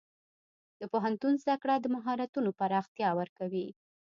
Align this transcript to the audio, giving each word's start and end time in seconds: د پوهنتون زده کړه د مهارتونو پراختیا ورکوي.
د 0.79 0.81
پوهنتون 0.91 1.33
زده 1.41 1.55
کړه 1.61 1.75
د 1.79 1.85
مهارتونو 1.95 2.49
پراختیا 2.59 3.09
ورکوي. 3.19 3.67